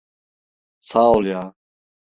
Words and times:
Sağ 0.79 1.11
ol 1.15 1.25
ya. 1.31 1.43